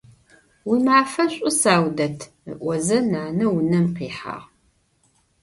[0.69, 2.19] Уимафэ шӀу, Саудэт!–
[2.65, 4.45] ыӀозэ нанэ унэм къихьагъ.